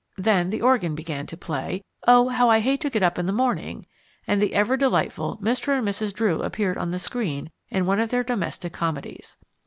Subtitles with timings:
[0.17, 3.31] Then the organ began to play "O How I Hate To Get Up in the
[3.31, 3.85] Morning"
[4.25, 5.77] and the ever delightful Mr.
[5.77, 6.11] and Mrs.
[6.11, 9.37] Drew appeared on the screen in one of their domestic comedies.